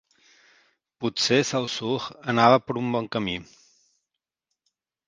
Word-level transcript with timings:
Potser 1.03 1.37
Saussure 1.51 2.17
anava 2.35 2.59
per 2.65 2.79
un 2.85 2.91
bon 2.97 3.13
camí. 3.19 3.39